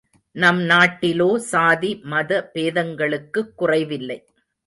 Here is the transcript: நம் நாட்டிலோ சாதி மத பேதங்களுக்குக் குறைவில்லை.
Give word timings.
நம் 0.35 0.59
நாட்டிலோ 0.59 1.35
சாதி 1.35 1.99
மத 2.03 2.51
பேதங்களுக்குக் 2.53 3.53
குறைவில்லை. 3.55 4.19